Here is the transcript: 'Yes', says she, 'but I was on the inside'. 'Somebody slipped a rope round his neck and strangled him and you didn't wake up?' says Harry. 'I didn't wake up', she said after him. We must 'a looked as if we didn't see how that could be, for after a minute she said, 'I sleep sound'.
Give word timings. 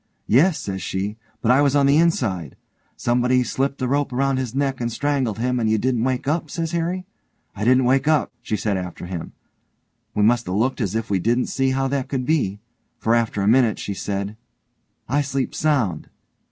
'Yes', 0.25 0.57
says 0.57 0.81
she, 0.81 1.15
'but 1.43 1.51
I 1.51 1.61
was 1.61 1.75
on 1.75 1.85
the 1.85 1.97
inside'. 1.97 2.55
'Somebody 2.97 3.43
slipped 3.43 3.79
a 3.83 3.87
rope 3.87 4.11
round 4.11 4.39
his 4.39 4.55
neck 4.55 4.81
and 4.81 4.91
strangled 4.91 5.37
him 5.37 5.59
and 5.59 5.69
you 5.69 5.77
didn't 5.77 6.03
wake 6.03 6.27
up?' 6.27 6.49
says 6.49 6.71
Harry. 6.71 7.05
'I 7.55 7.65
didn't 7.65 7.83
wake 7.85 8.07
up', 8.07 8.31
she 8.41 8.57
said 8.57 8.77
after 8.77 9.05
him. 9.05 9.33
We 10.15 10.23
must 10.23 10.47
'a 10.47 10.53
looked 10.53 10.81
as 10.81 10.95
if 10.95 11.11
we 11.11 11.19
didn't 11.19 11.49
see 11.53 11.69
how 11.69 11.87
that 11.89 12.09
could 12.09 12.25
be, 12.25 12.59
for 12.97 13.13
after 13.13 13.43
a 13.43 13.47
minute 13.47 13.77
she 13.77 13.93
said, 13.93 14.37
'I 15.07 15.21
sleep 15.21 15.53
sound'. 15.53 16.09